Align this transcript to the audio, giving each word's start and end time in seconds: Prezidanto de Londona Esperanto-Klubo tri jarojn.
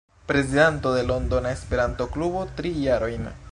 Prezidanto 0.29 0.93
de 0.95 1.03
Londona 1.09 1.53
Esperanto-Klubo 1.57 2.43
tri 2.61 2.75
jarojn. 2.87 3.33